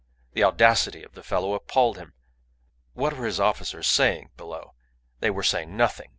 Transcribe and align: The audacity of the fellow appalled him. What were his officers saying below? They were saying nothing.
The 0.33 0.43
audacity 0.43 1.03
of 1.03 1.13
the 1.13 1.21
fellow 1.21 1.53
appalled 1.53 1.99
him. 1.99 2.15
What 2.93 3.13
were 3.13 3.27
his 3.27 3.39
officers 3.39 3.85
saying 3.85 4.31
below? 4.35 4.73
They 5.19 5.29
were 5.29 5.43
saying 5.43 5.77
nothing. 5.77 6.09